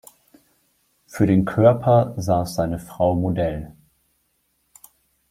[1.05, 3.75] Für den Körper saß seine Frau Modell.